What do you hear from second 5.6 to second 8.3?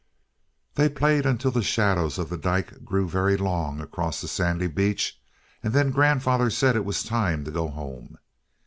and then grandfather said it was time to go home.